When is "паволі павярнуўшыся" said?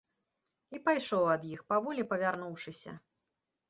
1.75-3.01